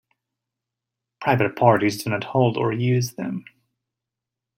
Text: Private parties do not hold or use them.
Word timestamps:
Private 1.19 1.55
parties 1.55 2.03
do 2.03 2.09
not 2.09 2.23
hold 2.23 2.57
or 2.57 2.73
use 2.73 3.13
them. 3.13 3.45